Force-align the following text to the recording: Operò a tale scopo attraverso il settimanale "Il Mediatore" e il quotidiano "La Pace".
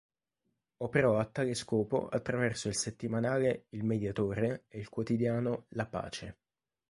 Operò 0.77 1.19
a 1.19 1.25
tale 1.27 1.53
scopo 1.53 2.07
attraverso 2.09 2.67
il 2.67 2.75
settimanale 2.75 3.65
"Il 3.69 3.83
Mediatore" 3.85 4.63
e 4.67 4.79
il 4.79 4.89
quotidiano 4.89 5.65
"La 5.73 5.85
Pace". 5.85 6.37